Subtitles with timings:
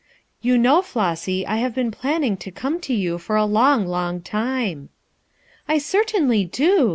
[0.41, 4.19] "You know, Flossy, I liave been planning to come to you for a long, long
[4.21, 4.89] time."
[5.67, 6.89] "I certainly do!"